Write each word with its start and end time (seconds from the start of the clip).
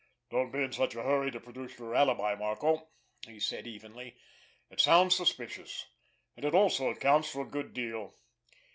"Don't 0.31 0.49
be 0.49 0.63
in 0.63 0.71
such 0.73 0.95
a 0.95 1.03
hurry 1.03 1.29
to 1.29 1.39
produce 1.39 1.77
your 1.77 1.93
alibi, 1.93 2.33
Marco," 2.33 2.89
he 3.27 3.39
said 3.39 3.67
evenly. 3.67 4.15
"It 4.71 4.81
sounds 4.81 5.15
suspicious—and 5.15 6.43
it 6.43 6.55
also 6.55 6.89
accounts 6.89 7.29
for 7.29 7.43
a 7.45 7.51
good 7.51 7.71
deal. 7.71 8.11